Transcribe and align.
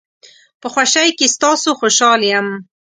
په 0.61 0.67
خوشۍ 0.73 1.07
کې 1.17 1.27
ستاسو 1.35 1.69
خوشحال 1.79 2.21
یم. 2.31 2.47